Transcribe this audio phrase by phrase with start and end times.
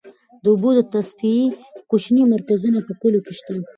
[0.43, 1.41] د اوبو د تصفیې
[1.89, 3.53] کوچني مرکزونه په کليو کې شته.